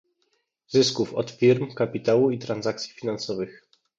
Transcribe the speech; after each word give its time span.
zysków 0.67 1.13
od 1.13 1.31
firm, 1.31 1.73
kapitału 1.73 2.31
i 2.31 2.39
transakcji 2.39 2.93
finansowych 2.93 3.67